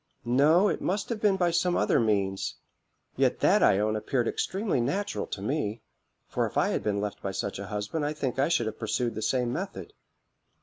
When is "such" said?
7.29-7.59